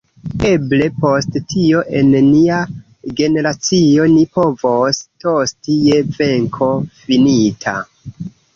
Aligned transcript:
Eble 0.49 0.85
post 1.01 1.35
tio 1.51 1.81
en 1.99 2.09
nia 2.29 2.61
generacio 3.21 4.07
ni 4.15 4.25
povos 4.39 5.03
tosti 5.27 5.79
je 5.91 6.01
venko 6.19 6.73
finita. 7.07 7.79